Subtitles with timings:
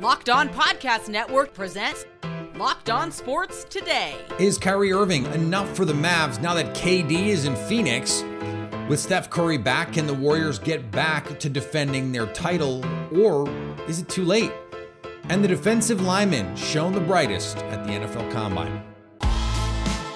[0.00, 2.06] Locked On Podcast Network presents
[2.54, 4.16] Locked On Sports Today.
[4.38, 8.22] Is Kyrie Irving enough for the Mavs now that KD is in Phoenix?
[8.88, 12.82] With Steph Curry back, can the Warriors get back to defending their title,
[13.14, 13.46] or
[13.86, 14.50] is it too late?
[15.24, 18.82] And the defensive linemen shown the brightest at the NFL Combine.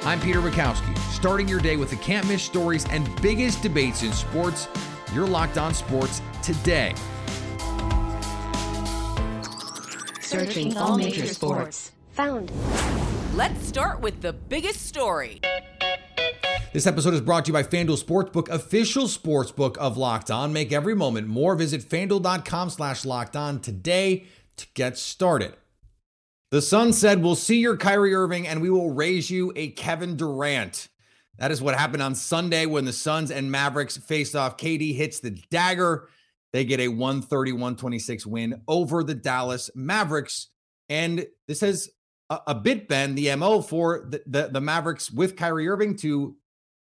[0.06, 4.12] I'm Peter Bukowski, starting your day with the can't miss stories and biggest debates in
[4.12, 4.66] sports.
[5.12, 6.95] You're locked on sports today.
[10.34, 11.93] Searching all major sports.
[12.15, 12.51] Found.
[13.34, 15.41] Let's start with the biggest story.
[16.73, 20.52] This episode is brought to you by FanDuel Sportsbook, official sportsbook of Locked On.
[20.52, 21.54] Make every moment more.
[21.54, 24.24] Visit fanduel.com slash locked on today
[24.57, 25.54] to get started.
[26.51, 30.16] The Sun said, We'll see your Kyrie Irving and we will raise you a Kevin
[30.16, 30.88] Durant.
[31.38, 34.57] That is what happened on Sunday when the Suns and Mavericks faced off.
[34.57, 36.09] KD hits the dagger.
[36.55, 40.51] They get a 130 126 win over the Dallas Mavericks.
[40.88, 41.91] And this has
[42.30, 46.37] a, a bit been the MO for the, the, the Mavericks with Kyrie Irving to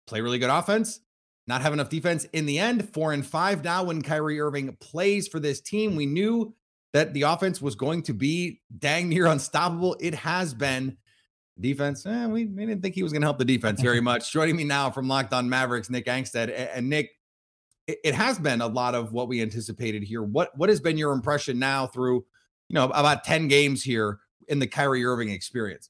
[0.05, 0.99] play really good offense,
[1.47, 2.25] not have enough defense.
[2.33, 5.95] In the end, four and five now when Kyrie Irving plays for this team.
[5.95, 6.53] We knew
[6.93, 9.97] that the offense was going to be dang near unstoppable.
[9.99, 10.97] It has been.
[11.59, 14.31] Defense, eh, we, we didn't think he was going to help the defense very much.
[14.31, 16.49] Joining me now from Locked On Mavericks, Nick Angstadt.
[16.49, 17.11] And, and Nick,
[17.87, 20.23] it, has been a lot of what we anticipated here.
[20.23, 22.25] What what has been your impression now through,
[22.69, 25.89] you know, about 10 games here in the Kyrie Irving experience?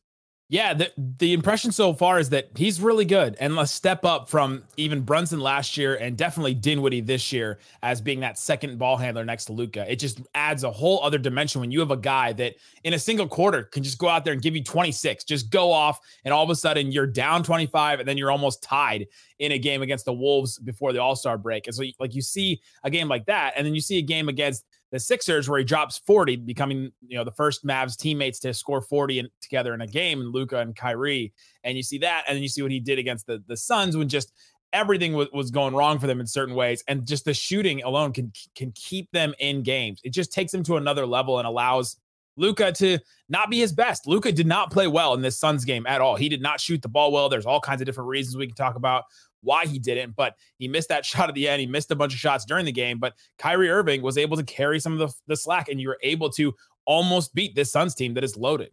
[0.54, 4.30] Yeah, the, the impression so far is that he's really good and a step up
[4.30, 8.96] from even Brunson last year and definitely Dinwiddie this year as being that second ball
[8.96, 9.92] handler next to Luka.
[9.92, 12.54] It just adds a whole other dimension when you have a guy that
[12.84, 15.72] in a single quarter can just go out there and give you 26, just go
[15.72, 19.08] off, and all of a sudden you're down 25 and then you're almost tied
[19.40, 21.66] in a game against the Wolves before the All Star break.
[21.66, 24.30] And so, like, you see a game like that, and then you see a game
[24.30, 28.54] against the Sixers where he drops 40, becoming you know the first Mavs teammates to
[28.54, 31.34] score 40 in, together in a game, Luka and Kyrie,
[31.64, 33.98] and you see that, and then you see what he did against the the Suns
[33.98, 34.32] when just
[34.72, 38.14] everything was, was going wrong for them in certain ways, and just the shooting alone
[38.14, 40.00] can can keep them in games.
[40.04, 41.98] It just takes them to another level and allows
[42.38, 43.00] Luka to
[43.30, 44.06] not be his best.
[44.06, 46.16] Luka did not play well in this Suns game at all.
[46.16, 47.30] He did not shoot the ball well.
[47.30, 49.06] There's all kinds of different reasons we can talk about
[49.44, 51.60] why he didn't, but he missed that shot at the end.
[51.60, 54.44] He missed a bunch of shots during the game, but Kyrie Irving was able to
[54.44, 56.54] carry some of the, the slack, and you were able to
[56.86, 58.72] almost beat this Suns team that is loaded.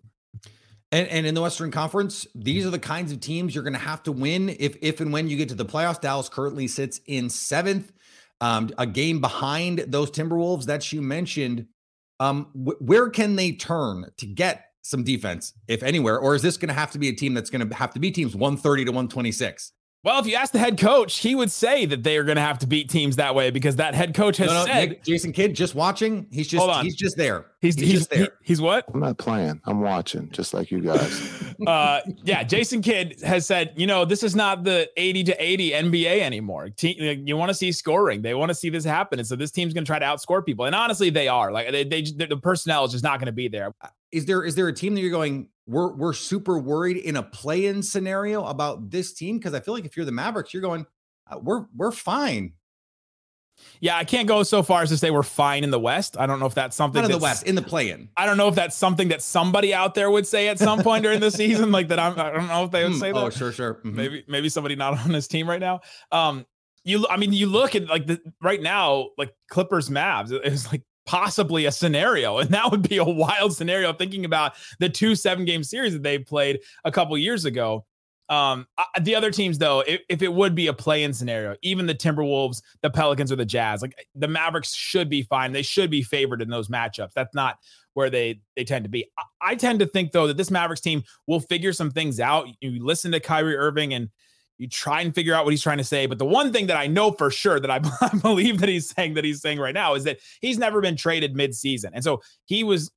[0.93, 3.79] And, and in the Western Conference, these are the kinds of teams you're going to
[3.79, 6.01] have to win if if and when you get to the playoffs.
[6.01, 7.93] Dallas currently sits in seventh,
[8.41, 11.67] um, a game behind those Timberwolves that you mentioned.
[12.19, 16.57] Um, wh- where can they turn to get some defense, if anywhere, or is this
[16.57, 18.87] going to have to be a team that's going to have to be teams 130
[18.87, 19.73] to 126?
[20.03, 22.43] Well, if you ask the head coach, he would say that they are going to
[22.43, 24.89] have to beat teams that way because that head coach has no, no, said.
[24.89, 26.27] Nick, Jason Kidd just watching.
[26.31, 27.45] He's just he's just there.
[27.61, 28.25] He's he's, he's just there.
[28.25, 28.87] He, he's what?
[28.95, 29.61] I'm not playing.
[29.67, 31.55] I'm watching, just like you guys.
[31.67, 35.71] uh, yeah, Jason Kidd has said, you know, this is not the 80 to 80
[35.73, 36.71] NBA anymore.
[36.71, 38.23] Te- you want to see scoring.
[38.23, 40.45] They want to see this happen, and so this team's going to try to outscore
[40.45, 40.65] people.
[40.65, 41.53] And honestly, they are.
[41.53, 43.75] Like they, they the personnel is just not going to be there.
[44.13, 45.49] Is there is there a team that you're going?
[45.71, 49.85] We're we're super worried in a play-in scenario about this team because I feel like
[49.85, 50.85] if you're the Mavericks, you're going,
[51.31, 52.55] uh, we're we're fine.
[53.79, 56.17] Yeah, I can't go so far as to say we're fine in the West.
[56.19, 58.09] I don't know if that's something Not in the West in the play-in.
[58.17, 61.05] I don't know if that's something that somebody out there would say at some point
[61.05, 61.99] during the season, like that.
[61.99, 63.21] I'm, I don't know if they would say mm, that.
[63.21, 63.75] Oh, sure, sure.
[63.75, 63.97] Mm-hmm.
[63.97, 65.81] Maybe maybe somebody not on this team right now.
[66.11, 66.47] Um,
[66.83, 70.33] you, I mean, you look at like the right now, like Clippers, Mavs.
[70.33, 72.39] It's like possibly a scenario.
[72.51, 76.03] And that would be a wild scenario thinking about the two seven game series that
[76.03, 77.85] they played a couple years ago.
[78.29, 78.67] Um,
[79.01, 81.95] the other teams, though, if, if it would be a play in scenario, even the
[81.95, 85.53] Timberwolves, the Pelicans, or the Jazz, like the Mavericks should be fine.
[85.53, 87.13] They should be favored in those matchups.
[87.13, 87.59] That's not
[87.95, 89.11] where they they tend to be.
[89.19, 92.47] I, I tend to think though that this Mavericks team will figure some things out.
[92.61, 94.11] You listen to Kyrie Irving and
[94.61, 96.05] you try and figure out what he's trying to say.
[96.05, 97.79] But the one thing that I know for sure that I
[98.23, 101.35] believe that he's saying that he's saying right now is that he's never been traded
[101.35, 101.93] mid-season.
[101.95, 102.91] And so he was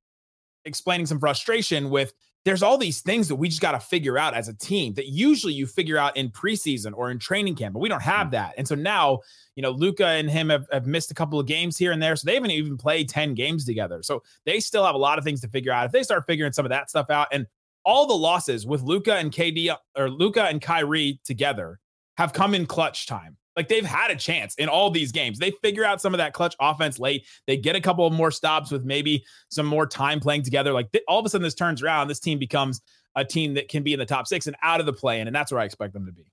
[0.66, 2.12] explaining some frustration with
[2.44, 5.06] there's all these things that we just got to figure out as a team that
[5.06, 8.32] usually you figure out in preseason or in training camp, but we don't have mm.
[8.32, 8.52] that.
[8.58, 9.20] And so now,
[9.56, 12.14] you know, Luka and him have, have missed a couple of games here and there.
[12.14, 14.02] So they haven't even played 10 games together.
[14.02, 15.86] So they still have a lot of things to figure out.
[15.86, 17.46] If they start figuring some of that stuff out and
[17.84, 21.78] all the losses with Luka and KD or Luka and Kyrie together
[22.16, 23.36] have come in clutch time.
[23.56, 25.38] Like they've had a chance in all these games.
[25.38, 27.24] They figure out some of that clutch offense late.
[27.46, 30.72] They get a couple of more stops with maybe some more time playing together.
[30.72, 32.08] Like th- all of a sudden, this turns around.
[32.08, 32.80] This team becomes
[33.14, 35.28] a team that can be in the top six and out of the play in,
[35.28, 36.26] and that's where I expect them to be.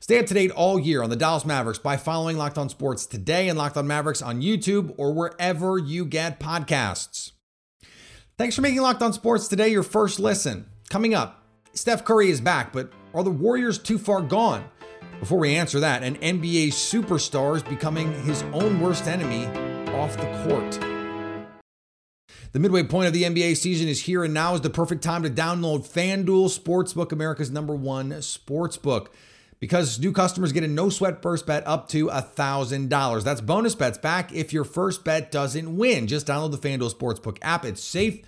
[0.00, 3.06] Stay up to date all year on the Dallas Mavericks by following Locked On Sports
[3.06, 7.32] today and Locked On Mavericks on YouTube or wherever you get podcasts.
[8.36, 10.66] Thanks for making Locked On Sports today your first listen.
[10.92, 11.42] Coming up,
[11.72, 14.62] Steph Curry is back, but are the Warriors too far gone?
[15.20, 19.46] Before we answer that, an NBA superstar is becoming his own worst enemy
[19.94, 20.78] off the court.
[22.52, 25.22] The midway point of the NBA season is here, and now is the perfect time
[25.22, 29.06] to download FanDuel Sportsbook, America's number one sportsbook.
[29.60, 33.24] Because new customers get a no sweat first bet up to $1,000.
[33.24, 36.06] That's bonus bets back if your first bet doesn't win.
[36.06, 37.64] Just download the FanDuel Sportsbook app.
[37.64, 38.20] It's safe,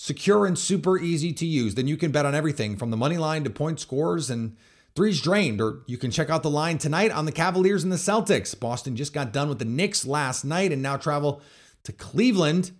[0.00, 1.74] secure, and super easy to use.
[1.74, 4.56] Then you can bet on everything from the money line to point scores and
[4.96, 7.96] threes drained, or you can check out the line tonight on the Cavaliers and the
[7.96, 8.58] Celtics.
[8.58, 11.42] Boston just got done with the Knicks last night and now travel
[11.84, 12.70] to Cleveland.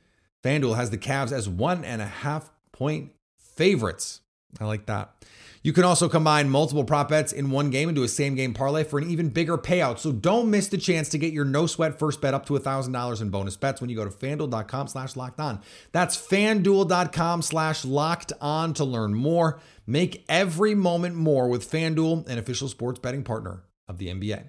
[0.42, 4.22] FanDuel has the Cavs as one and a half point favorites.
[4.58, 5.12] I like that.
[5.62, 8.84] You can also combine multiple prop bets in one game do a same game parlay
[8.84, 9.98] for an even bigger payout.
[9.98, 13.20] So don't miss the chance to get your no sweat first bet up to $1,000
[13.20, 15.60] in bonus bets when you go to fanduel.com slash locked on.
[15.92, 19.60] That's fanduel.com slash locked on to learn more.
[19.86, 24.48] Make every moment more with FanDuel, an official sports betting partner of the NBA.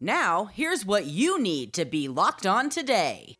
[0.00, 3.34] Now, here's what you need to be locked on today.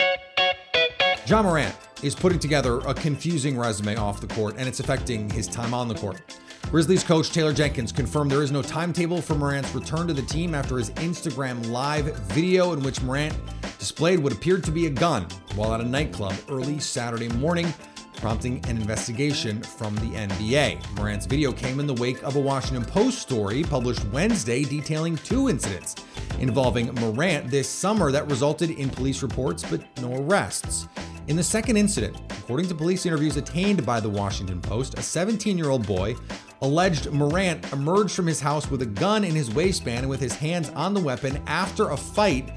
[1.26, 5.48] Ja Morant is putting together a confusing resume off the court, and it's affecting his
[5.48, 6.22] time on the court.
[6.70, 10.54] Grizzlies coach Taylor Jenkins confirmed there is no timetable for Morant's return to the team
[10.54, 13.36] after his Instagram live video in which Morant
[13.78, 15.26] displayed what appeared to be a gun
[15.56, 17.66] while at a nightclub early Saturday morning,
[18.16, 20.96] prompting an investigation from the NBA.
[20.96, 25.48] Morant's video came in the wake of a Washington Post story published Wednesday detailing two
[25.48, 25.94] incidents
[26.40, 30.88] involving Morant this summer that resulted in police reports but no arrests.
[31.28, 35.58] In the second incident, according to police interviews attained by the Washington Post, a 17
[35.58, 36.14] year old boy
[36.62, 40.34] alleged Morant emerged from his house with a gun in his waistband and with his
[40.34, 42.50] hands on the weapon after a fight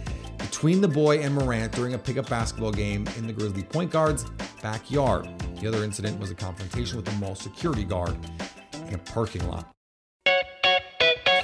[0.59, 4.25] between the boy and Morant during a pickup basketball game in the Grizzly point guard's
[4.61, 5.25] backyard.
[5.61, 8.17] The other incident was a confrontation with a mall security guard
[8.89, 9.73] in a parking lot.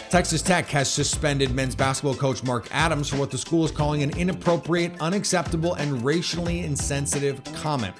[0.10, 4.04] Texas Tech has suspended men's basketball coach Mark Adams for what the school is calling
[4.04, 7.96] an inappropriate, unacceptable, and racially insensitive comment.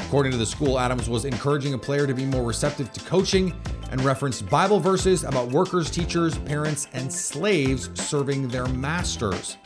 [0.00, 3.58] According to the school, Adams was encouraging a player to be more receptive to coaching
[3.90, 9.56] and referenced Bible verses about workers, teachers, parents, and slaves serving their masters.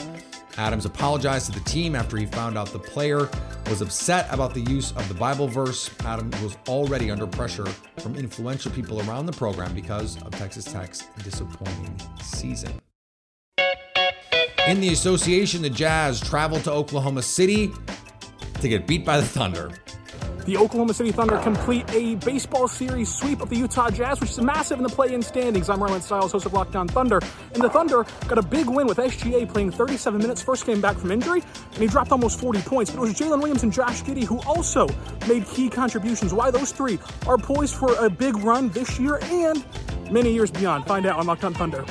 [0.59, 3.29] Adams apologized to the team after he found out the player
[3.69, 5.91] was upset about the use of the Bible verse.
[6.05, 7.67] Adams was already under pressure
[7.99, 12.73] from influential people around the program because of Texas Tech's disappointing season.
[14.69, 17.71] In the association, the Jazz traveled to Oklahoma City
[18.61, 19.73] to get beat by the Thunder.
[20.45, 24.41] The Oklahoma City Thunder complete a baseball series sweep of the Utah Jazz, which is
[24.41, 25.71] massive in the play-in standings.
[25.71, 27.21] I'm Rylan Stiles, host of Locked On Thunder,
[27.55, 30.97] and the Thunder got a big win with SGA playing 37 minutes, first came back
[30.97, 32.91] from injury, and he dropped almost 40 points.
[32.91, 34.89] But it was Jalen Williams and Josh Giddey who also
[35.29, 36.35] made key contributions.
[36.35, 39.65] Why those three are poised for a big run this year and
[40.11, 40.87] many years beyond.
[40.87, 41.85] Find out on Locked On Thunder.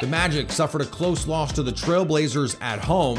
[0.00, 3.18] The Magic suffered a close loss to the Trailblazers at home.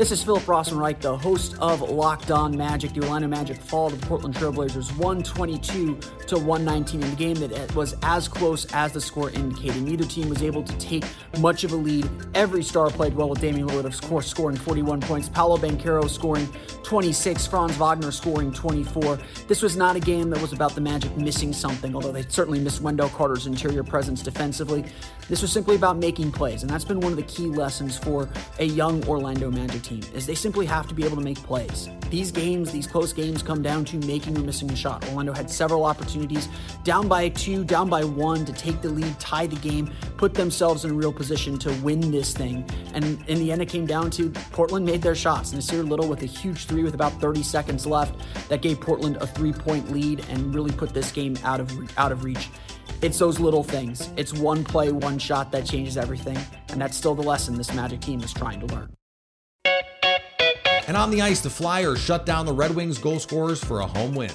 [0.00, 2.94] This is Philip Rossman-Reich, the host of Locked On Magic.
[2.94, 7.74] The Orlando Magic fall to the Portland Trailblazers 122 to 119 in the game that
[7.74, 9.82] was as close as the score indicated.
[9.82, 11.04] Neither team was able to take
[11.40, 12.08] much of a lead.
[12.34, 15.28] Every star played well with Damian Lillard, of course, scoring 41 points.
[15.28, 16.48] Paolo Banchero scoring
[16.82, 17.46] 26.
[17.48, 19.18] Franz Wagner scoring 24.
[19.48, 22.58] This was not a game that was about the Magic missing something, although they certainly
[22.58, 24.82] missed Wendell Carter's interior presence defensively.
[25.28, 28.30] This was simply about making plays, and that's been one of the key lessons for
[28.58, 31.38] a young Orlando Magic team team is they simply have to be able to make
[31.42, 31.88] plays.
[32.10, 35.06] These games, these close games come down to making or missing a shot.
[35.08, 36.48] Orlando had several opportunities,
[36.84, 40.84] down by two, down by one, to take the lead, tie the game, put themselves
[40.84, 42.64] in a real position to win this thing.
[42.94, 45.52] And in the end, it came down to Portland made their shots.
[45.52, 48.14] Nassir Little with a huge three with about 30 seconds left
[48.48, 52.24] that gave Portland a three-point lead and really put this game out of out of
[52.24, 52.48] reach.
[53.02, 54.10] It's those little things.
[54.16, 56.38] It's one play, one shot that changes everything.
[56.68, 58.99] And that's still the lesson this Magic team is trying to learn.
[60.90, 63.86] And on the ice, the Flyers shut down the Red Wings goal scorers for a
[63.86, 64.32] home win.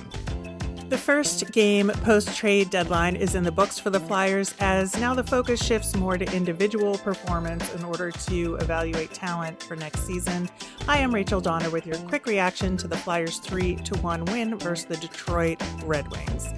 [0.87, 5.13] The first game post trade deadline is in the books for the Flyers, as now
[5.13, 10.47] the focus shifts more to individual performance in order to evaluate talent for next season.
[10.87, 14.57] I am Rachel Donner with your quick reaction to the Flyers' 3 to 1 win
[14.57, 16.53] versus the Detroit Red Wings.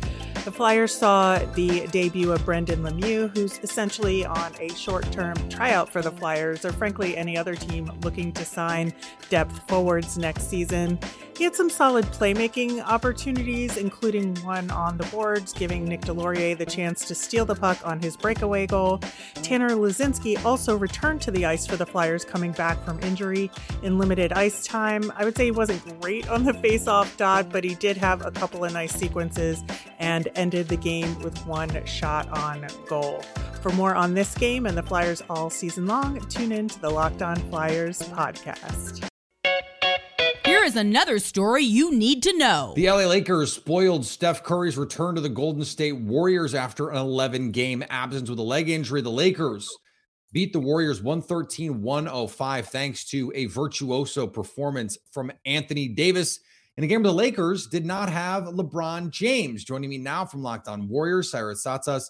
[0.48, 5.90] The Flyers saw the debut of Brendan Lemieux, who's essentially on a short term tryout
[5.90, 8.94] for the Flyers, or frankly, any other team looking to sign
[9.30, 11.00] depth forwards next season.
[11.38, 16.66] He had some solid playmaking opportunities, including one on the boards, giving Nick Deslauriers the
[16.66, 18.98] chance to steal the puck on his breakaway goal.
[19.36, 23.52] Tanner Laczynski also returned to the ice for the Flyers, coming back from injury
[23.84, 25.14] in limited ice time.
[25.16, 28.32] I would say he wasn't great on the face-off dot, but he did have a
[28.32, 29.64] couple of nice sequences
[30.00, 33.22] and ended the game with one shot on goal.
[33.62, 36.90] For more on this game and the Flyers all season long, tune in to the
[36.90, 39.08] Locked On Flyers podcast.
[40.68, 42.74] Is another story you need to know.
[42.76, 47.52] The LA Lakers spoiled Steph Curry's return to the Golden State Warriors after an 11
[47.52, 49.00] game absence with a leg injury.
[49.00, 49.70] The Lakers
[50.34, 56.42] beat the Warriors 113 105 thanks to a virtuoso performance from Anthony Davis.
[56.76, 59.64] In a game where the Lakers did not have LeBron James.
[59.64, 62.08] Joining me now from Locked On Warriors, Cyrus Saatsaz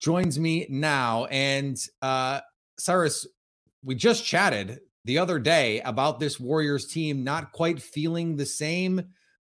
[0.00, 1.26] joins me now.
[1.26, 2.40] And uh,
[2.76, 3.24] Cyrus,
[3.84, 9.02] we just chatted the other day about this Warriors team not quite feeling the same.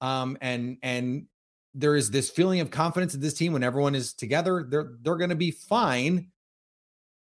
[0.00, 1.26] Um, and and
[1.74, 4.66] there is this feeling of confidence in this team when everyone is together.
[4.68, 6.30] They're they're going to be fine.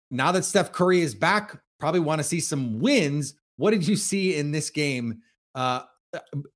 [0.09, 3.35] Now that Steph Curry is back, probably want to see some wins.
[3.57, 5.21] What did you see in this game?
[5.55, 5.81] Uh,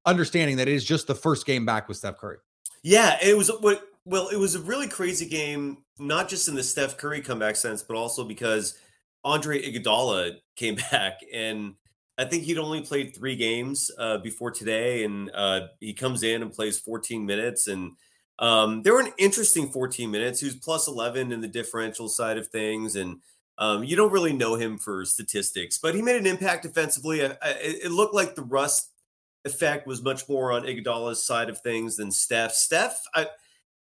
[0.06, 2.38] understanding that it is just the first game back with Steph Curry.
[2.84, 3.52] Yeah, it was.
[4.04, 7.84] Well, it was a really crazy game, not just in the Steph Curry comeback sense,
[7.84, 8.78] but also because
[9.24, 11.76] Andre Iguodala came back, and
[12.18, 16.42] I think he'd only played three games uh, before today, and uh, he comes in
[16.42, 17.94] and plays 14 minutes, and
[18.40, 20.40] um, they were an interesting 14 minutes.
[20.40, 23.18] He was plus 11 in the differential side of things, and
[23.58, 27.24] um, you don't really know him for statistics, but he made an impact defensively.
[27.24, 28.92] I, I, it looked like the rust
[29.46, 32.54] effect was much more on Iguodala's side of things than Steph.
[32.54, 33.28] Steph, I,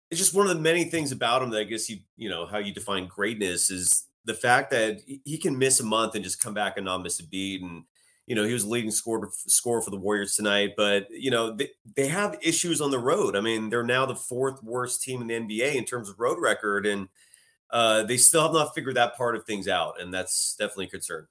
[0.09, 2.45] it's just one of the many things about him that I guess you you know
[2.45, 6.41] how you define greatness is the fact that he can miss a month and just
[6.41, 7.61] come back and not miss a beat.
[7.61, 7.83] And
[8.27, 10.71] you know he was leading score score for the Warriors tonight.
[10.77, 13.35] But you know they, they have issues on the road.
[13.35, 16.37] I mean they're now the fourth worst team in the NBA in terms of road
[16.39, 16.85] record.
[16.85, 17.09] And
[17.71, 20.01] uh, they still have not figured that part of things out.
[20.01, 21.27] And that's definitely a concern.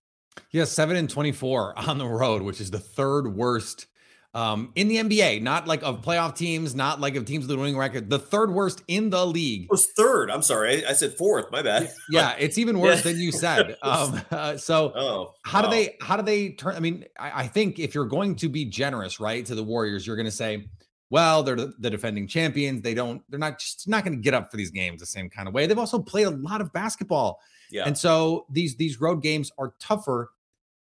[0.52, 3.86] Yeah 7 and 24 on the road which is the third worst
[4.32, 7.58] um, in the NBA, not like of playoff teams, not like of teams with a
[7.58, 8.10] winning record.
[8.10, 10.30] The third worst in the league it was third.
[10.30, 11.50] I'm sorry, I, I said fourth.
[11.50, 11.90] My bad.
[12.08, 13.12] Yeah, it's even worse yeah.
[13.12, 13.76] than you said.
[13.90, 15.70] Um, uh, so oh, how wow.
[15.70, 16.76] do they how do they turn?
[16.76, 20.06] I mean, I, I, think if you're going to be generous, right, to the Warriors,
[20.06, 20.68] you're going to say,
[21.08, 22.82] well, they're the, the defending champions.
[22.82, 23.22] They don't.
[23.28, 25.54] They're not just not going to get up for these games the same kind of
[25.54, 25.66] way.
[25.66, 27.40] They've also played a lot of basketball.
[27.70, 27.84] Yeah.
[27.86, 30.30] And so these these road games are tougher.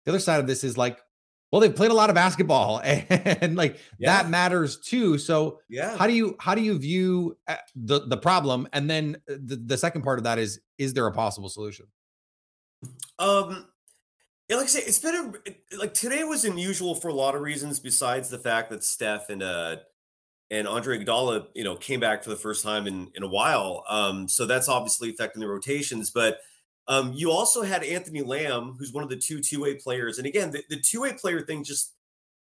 [0.05, 0.99] The other side of this is like
[1.51, 4.21] well they've played a lot of basketball and like yeah.
[4.21, 8.17] that matters too so yeah how do you how do you view uh, the the
[8.17, 11.49] problem and then uh, the, the second part of that is is there a possible
[11.49, 11.85] solution
[13.19, 13.65] um
[14.49, 15.15] yeah, like I say, it's been
[15.45, 17.79] a, like today was unusual for a lot of reasons.
[17.79, 19.77] Besides the fact that Steph and uh
[20.49, 23.83] and Andre Iguodala, you know, came back for the first time in in a while.
[23.87, 26.09] Um, so that's obviously affecting the rotations.
[26.09, 26.39] But
[26.89, 30.17] um, you also had Anthony Lamb, who's one of the two two way players.
[30.17, 31.93] And again, the, the two way player thing just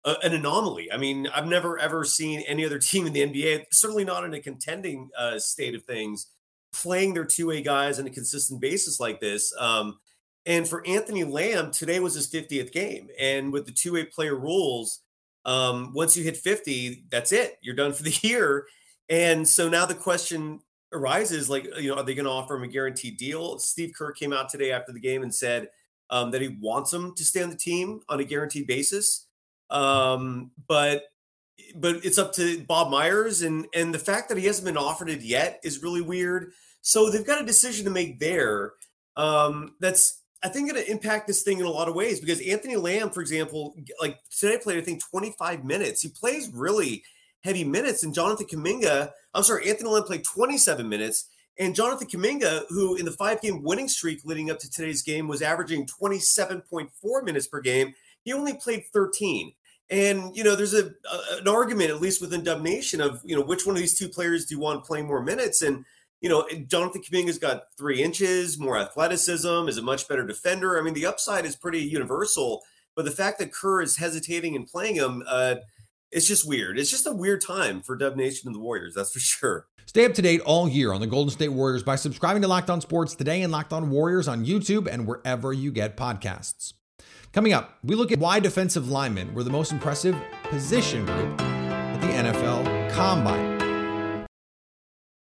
[0.05, 0.91] uh, an anomaly.
[0.91, 4.33] I mean, I've never ever seen any other team in the NBA, certainly not in
[4.35, 6.27] a contending uh, state of things,
[6.71, 9.51] playing their two way guys on a consistent basis like this.
[9.59, 9.97] Um,
[10.45, 13.07] and for Anthony Lamb, today was his 50th game.
[13.19, 15.01] And with the two way player rules,
[15.43, 17.57] um, once you hit 50, that's it.
[17.61, 18.67] You're done for the year.
[19.09, 20.59] And so now the question
[20.95, 23.59] arises like you know are they going to offer him a guaranteed deal?
[23.59, 25.69] Steve kerr came out today after the game and said
[26.09, 29.27] um, that he wants him to stay on the team on a guaranteed basis.
[29.69, 31.03] Um, but
[31.75, 35.09] but it's up to bob myers and and the fact that he hasn't been offered
[35.09, 36.51] it yet is really weird.
[36.81, 38.73] So they've got a decision to make there
[39.17, 42.39] um, that's I think going to impact this thing in a lot of ways because
[42.41, 46.01] Anthony Lamb, for example, like today played I think 25 minutes.
[46.01, 47.03] He plays really
[47.45, 51.29] heavy minutes, and Jonathan Kuminga, I'm sorry, Anthony Lynn played 27 minutes.
[51.57, 55.29] And Jonathan Kuminga, who in the five game winning streak leading up to today's game
[55.29, 56.89] was averaging 27.4
[57.23, 57.93] minutes per game,
[58.25, 59.53] he only played 13.
[59.89, 63.35] And you know, there's a, a, an argument, at least within Dub Nation, of you
[63.35, 65.61] know which one of these two players do you want playing more minutes?
[65.61, 65.85] And
[66.19, 70.79] you know, Jonathan Kuminga's got three inches, more athleticism, is a much better defender.
[70.79, 72.63] I mean, the upside is pretty universal,
[72.95, 75.55] but the fact that Kerr is hesitating and playing him, uh,
[76.11, 76.77] it's just weird.
[76.79, 79.67] It's just a weird time for Dub Nation and the Warriors, that's for sure.
[79.85, 82.69] Stay up to date all year on the Golden State Warriors by subscribing to Locked
[82.69, 86.73] On Sports today and Locked On Warriors on YouTube and wherever you get podcasts.
[87.33, 91.99] Coming up, we look at why defensive linemen were the most impressive position group at
[91.99, 94.25] the NFL Combine.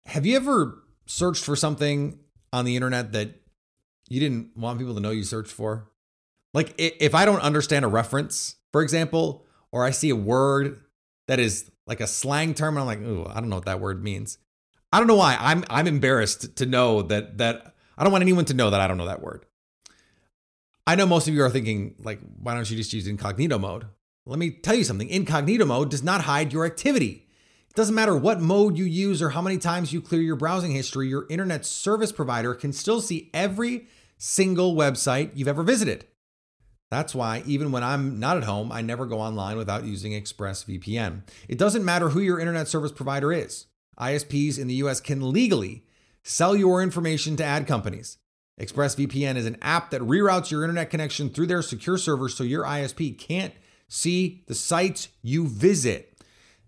[0.05, 2.19] Have you ever searched for something
[2.53, 3.41] on the internet that
[4.09, 5.89] you didn't want people to know you searched for?
[6.53, 10.79] Like if I don't understand a reference, for example, or I see a word
[11.27, 13.79] that is like a slang term and I'm like, "Ooh, I don't know what that
[13.79, 14.37] word means."
[14.91, 15.37] I don't know why.
[15.39, 18.87] I'm I'm embarrassed to know that that I don't want anyone to know that I
[18.87, 19.45] don't know that word.
[20.85, 23.87] I know most of you are thinking, like, why don't you just use incognito mode?
[24.25, 27.27] Let me tell you something incognito mode does not hide your activity.
[27.69, 30.71] It doesn't matter what mode you use or how many times you clear your browsing
[30.71, 36.05] history, your internet service provider can still see every single website you've ever visited.
[36.89, 41.23] That's why, even when I'm not at home, I never go online without using ExpressVPN.
[41.49, 43.65] It doesn't matter who your internet service provider is,
[43.99, 45.83] ISPs in the US can legally
[46.23, 48.17] sell your information to ad companies.
[48.59, 52.63] ExpressVPN is an app that reroutes your internet connection through their secure servers so your
[52.63, 53.53] ISP can't
[53.87, 56.17] see the sites you visit.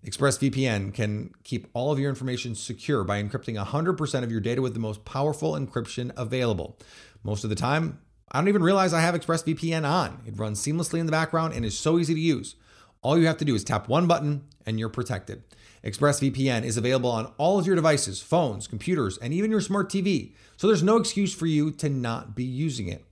[0.05, 4.73] ExpressVPN can keep all of your information secure by encrypting 100% of your data with
[4.73, 6.77] the most powerful encryption available.
[7.23, 7.99] Most of the time,
[8.31, 10.21] I don't even realize I have ExpressVPN on.
[10.25, 12.55] It runs seamlessly in the background and is so easy to use.
[13.01, 15.43] All you have to do is tap one button and you're protected.
[15.83, 20.33] ExpressVPN is available on all of your devices, phones, computers, and even your smart TV,
[20.57, 23.05] so there's no excuse for you to not be using it.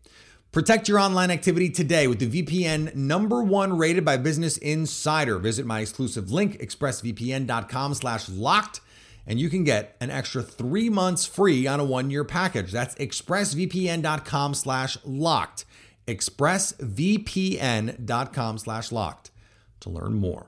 [0.51, 5.39] Protect your online activity today with the VPN number one rated by Business Insider.
[5.39, 8.81] Visit my exclusive link, expressvpn.com slash locked,
[9.27, 12.71] and you can get an extra three months free on a one-year package.
[12.71, 15.65] That's expressvpn.com slash locked.
[16.07, 19.31] expressvpn.com slash locked
[19.81, 20.47] to learn more.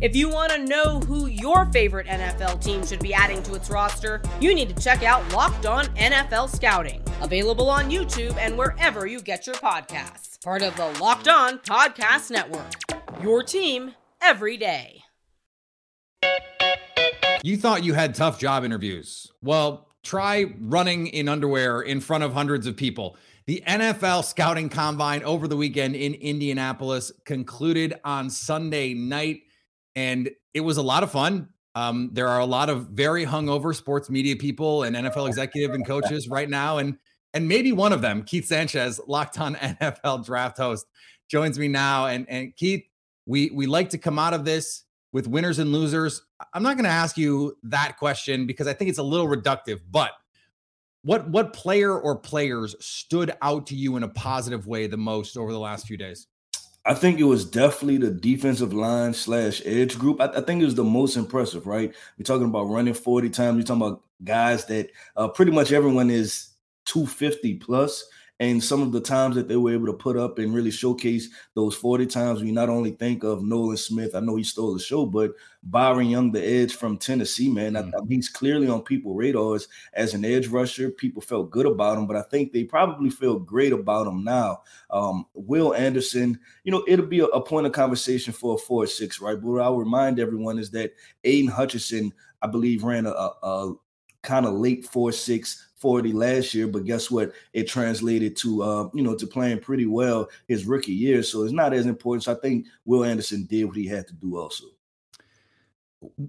[0.00, 3.68] If you want to know who your favorite NFL team should be adding to its
[3.68, 9.08] roster, you need to check out Locked On NFL Scouting, available on YouTube and wherever
[9.08, 10.40] you get your podcasts.
[10.44, 12.74] Part of the Locked On Podcast Network.
[13.20, 15.02] Your team every day.
[17.42, 19.32] You thought you had tough job interviews.
[19.42, 23.16] Well, try running in underwear in front of hundreds of people.
[23.46, 29.42] The NFL scouting combine over the weekend in Indianapolis concluded on Sunday night
[29.98, 31.48] and it was a lot of fun.
[31.74, 35.84] Um, there are a lot of very hungover sports media people and NFL executive and
[35.84, 36.98] coaches right now, and
[37.34, 40.86] and maybe one of them, Keith Sanchez, locked on NFL draft host,
[41.28, 42.06] joins me now.
[42.06, 42.84] And and Keith,
[43.26, 46.22] we we like to come out of this with winners and losers.
[46.54, 49.80] I'm not going to ask you that question because I think it's a little reductive,
[49.90, 50.12] but
[51.02, 55.36] what what player or players stood out to you in a positive way the most
[55.36, 56.28] over the last few days?
[56.88, 60.22] I think it was definitely the defensive line slash edge group.
[60.22, 61.94] I, I, think it was the most impressive, right?
[62.16, 63.56] We're talking about running 40 times.
[63.58, 66.48] We're talking about guys that uh, pretty much everyone is
[66.86, 68.08] 250 plus
[68.40, 71.28] and some of the times that they were able to put up and really showcase
[71.54, 74.80] those 40 times we not only think of Nolan Smith, I know he stole the
[74.80, 75.32] show, but
[75.64, 77.94] Byron Young, the edge from Tennessee, man, mm-hmm.
[77.94, 80.90] I, I, he's clearly on people radars as an edge rusher.
[80.90, 84.62] People felt good about him, but I think they probably feel great about him now.
[84.90, 88.86] Um, Will Anderson, you know, it'll be a, a point of conversation for a four
[88.86, 89.34] six, right?
[89.34, 90.92] But what I'll remind everyone is that
[91.24, 93.74] Aidan Hutchinson, I believe, ran a, a
[94.22, 97.32] kind of late four six 40 last year, but guess what?
[97.52, 101.52] It translated to uh, you know to playing pretty well his rookie year, so it's
[101.52, 102.24] not as important.
[102.24, 104.64] So I think Will Anderson did what he had to do also.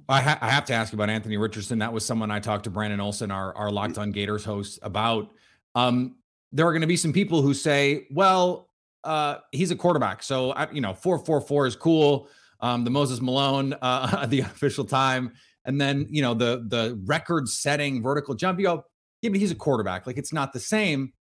[0.08, 1.80] I, ha- I have to ask about Anthony Richardson.
[1.80, 5.32] That was someone I talked to Brandon Olson, our, our Locked On Gators host, about.
[5.76, 6.16] Um,
[6.52, 8.70] there are going to be some people who say, well,
[9.04, 10.24] uh, he's a quarterback.
[10.24, 12.28] So, I, you know, 444 is cool.
[12.62, 15.34] um, the Moses Malone, uh, the official time,
[15.70, 18.60] and then you know the the record-setting vertical jump.
[18.60, 18.86] You go,
[19.22, 20.08] yeah, but he's a quarterback.
[20.08, 21.14] Like it's not the same.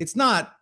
[0.00, 0.52] It's not,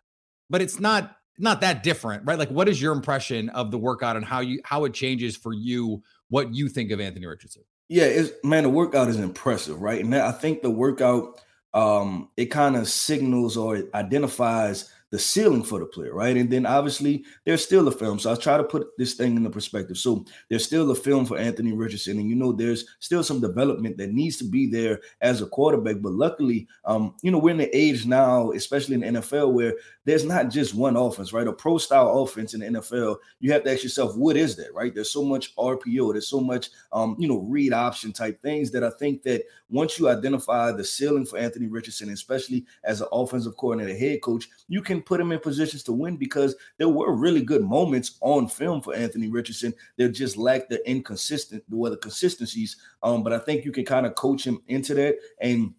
[0.51, 2.37] but it's not not that different, right?
[2.37, 5.51] Like, what is your impression of the workout and how you how it changes for
[5.51, 6.03] you?
[6.29, 7.63] What you think of Anthony Richardson?
[7.89, 10.03] Yeah, it's man, the workout is impressive, right?
[10.03, 11.41] And I think the workout
[11.73, 16.35] um it kind of signals or identifies the ceiling for the player, right?
[16.35, 18.17] And then obviously there's still a film.
[18.17, 19.95] So I try to put this thing in the perspective.
[19.95, 23.95] So there's still a film for Anthony Richardson, and you know there's still some development
[23.97, 25.97] that needs to be there as a quarterback.
[26.01, 29.75] But luckily, um, you know we're in the age now, especially in the NFL, where
[30.05, 31.47] there's not just one offense, right?
[31.47, 33.17] A pro style offense in the NFL.
[33.39, 34.93] You have to ask yourself, what is that, right?
[34.93, 38.83] There's so much RPO, there's so much, um, you know, read option type things that
[38.83, 43.55] I think that once you identify the ceiling for Anthony Richardson, especially as an offensive
[43.57, 47.41] coordinator, head coach, you can put him in positions to win because there were really
[47.41, 49.73] good moments on film for Anthony Richardson.
[49.97, 52.77] They just lacked the inconsistent, well, the consistencies.
[53.01, 55.15] Um, but I think you can kind of coach him into that.
[55.39, 55.73] And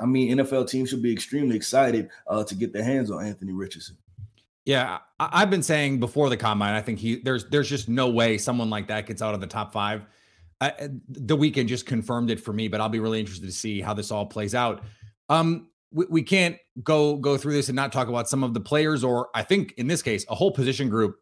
[0.00, 3.52] I mean, NFL teams should be extremely excited uh, to get their hands on Anthony
[3.52, 3.96] Richardson.
[4.64, 8.10] Yeah, I- have been saying before the combine, I think he there's there's just no
[8.10, 10.04] way someone like that gets out of the top five.
[10.60, 13.80] I, the weekend just confirmed it for me, but I'll be really interested to see
[13.80, 14.82] how this all plays out.
[15.28, 18.60] Um, we, we can't go go through this and not talk about some of the
[18.60, 21.18] players, or I think in this case, a whole position group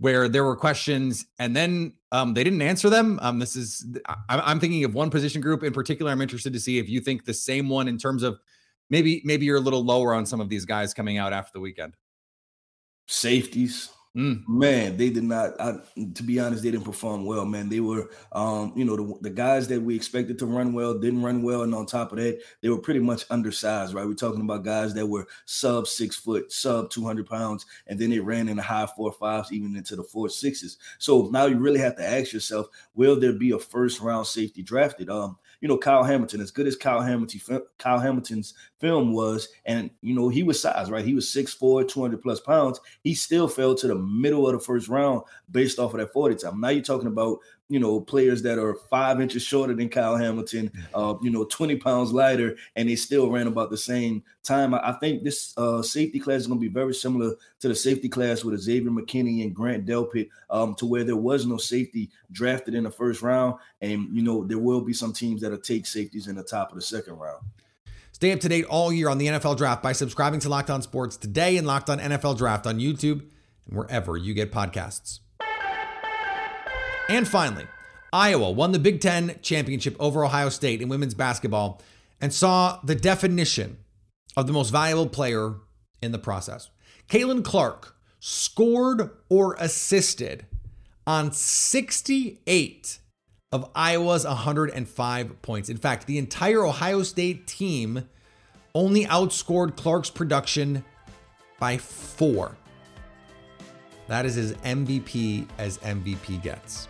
[0.00, 3.18] where there were questions and then um, they didn't answer them.
[3.22, 3.86] Um, this is
[4.28, 6.10] I, am thinking of one position group in particular.
[6.10, 8.40] I'm interested to see if you think the same one in terms of
[8.88, 11.60] maybe maybe you're a little lower on some of these guys coming out after the
[11.60, 11.94] weekend.
[13.06, 13.90] Safeties.
[14.16, 14.42] Mm.
[14.48, 15.60] Man, they did not.
[15.60, 15.74] I,
[16.14, 17.44] to be honest, they didn't perform well.
[17.44, 20.98] Man, they were, um, you know, the, the guys that we expected to run well
[20.98, 23.94] didn't run well, and on top of that, they were pretty much undersized.
[23.94, 28.00] Right, we're talking about guys that were sub six foot, sub two hundred pounds, and
[28.00, 30.78] then they ran in the high four fives, even into the four sixes.
[30.98, 34.64] So now you really have to ask yourself, will there be a first round safety
[34.64, 35.08] drafted?
[35.08, 39.90] Um, you know, Kyle Hamilton, as good as Kyle Hamilton, Kyle Hamilton's film was, and
[40.00, 41.04] you know, he was size, right?
[41.04, 42.80] He was 6'4, 200 plus pounds.
[43.02, 46.36] He still fell to the middle of the first round based off of that 40
[46.36, 46.60] time.
[46.60, 47.38] Now you're talking about
[47.70, 51.76] you know, players that are five inches shorter than Kyle Hamilton, uh, you know, 20
[51.76, 54.74] pounds lighter, and they still ran about the same time.
[54.74, 57.74] I, I think this uh, safety class is going to be very similar to the
[57.74, 62.10] safety class with Xavier McKinney and Grant Delpit, um, to where there was no safety
[62.32, 63.54] drafted in the first round.
[63.80, 66.74] And, you know, there will be some teams that'll take safeties in the top of
[66.74, 67.40] the second round.
[68.10, 70.82] Stay up to date all year on the NFL draft by subscribing to Locked On
[70.82, 73.22] Sports today and Locked On NFL Draft on YouTube
[73.66, 75.20] and wherever you get podcasts.
[77.10, 77.66] And finally,
[78.12, 81.82] Iowa won the Big Ten championship over Ohio State in women's basketball
[82.20, 83.78] and saw the definition
[84.36, 85.56] of the most valuable player
[86.00, 86.70] in the process.
[87.08, 90.46] Caitlin Clark scored or assisted
[91.04, 93.00] on 68
[93.50, 95.68] of Iowa's 105 points.
[95.68, 98.08] In fact, the entire Ohio State team
[98.72, 100.84] only outscored Clark's production
[101.58, 102.56] by four.
[104.06, 106.86] That is as MVP as MVP gets.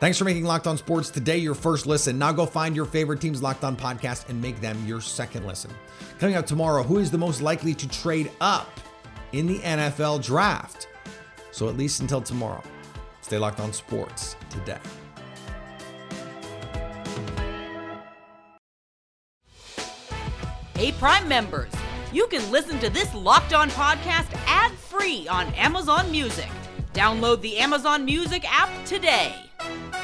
[0.00, 2.18] Thanks for making Locked On Sports today your first listen.
[2.18, 5.70] Now go find your favorite team's Locked On podcast and make them your second listen.
[6.18, 8.80] Coming up tomorrow, who is the most likely to trade up
[9.32, 10.88] in the NFL draft?
[11.52, 12.62] So at least until tomorrow,
[13.20, 14.78] stay locked on sports today.
[20.76, 21.72] Hey, Prime members,
[22.10, 26.48] you can listen to this Locked On podcast ad free on Amazon Music.
[26.94, 29.49] Download the Amazon Music app today.
[29.60, 29.99] Bye.